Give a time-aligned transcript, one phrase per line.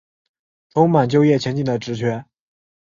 [0.73, 2.25] 充满就业前景的职缺